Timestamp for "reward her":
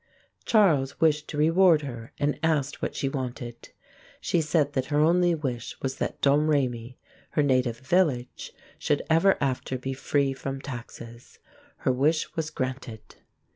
1.37-2.11